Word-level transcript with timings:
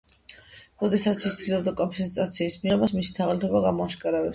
როდესაც 0.83 1.27
ის 1.31 1.37
ცდილობდა 1.43 1.75
კომპენსაციის 1.85 2.59
მიღებას 2.67 2.99
მისი 3.01 3.19
თაღლითობა 3.23 3.67
გამოააშკარავეს. 3.71 4.29